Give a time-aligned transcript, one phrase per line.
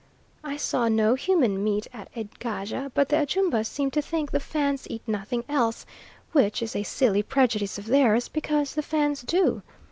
[0.43, 4.87] I saw no human meat at Egaja, but the Ajumba seem to think the Fans
[4.89, 5.85] eat nothing else,
[6.31, 9.61] which is a silly prejudice of theirs, because the Fans do.